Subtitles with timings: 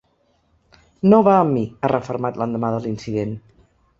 [1.11, 3.39] No va amb mi, ha refermat l’endemà de l’incident.